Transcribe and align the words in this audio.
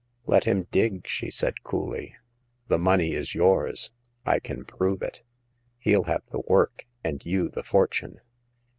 Let 0.25 0.45
him 0.45 0.65
dig," 0.71 1.07
she 1.07 1.29
said, 1.29 1.61
coolly. 1.61 2.15
The 2.69 2.79
money 2.79 3.13
is 3.13 3.35
yours; 3.35 3.91
I 4.25 4.39
can 4.39 4.65
prove 4.65 5.03
it. 5.03 5.21
He'll 5.77 6.05
have 6.05 6.23
the 6.31 6.39
work 6.47 6.87
and 7.03 7.23
you 7.23 7.49
the 7.49 7.61
fortune." 7.61 8.19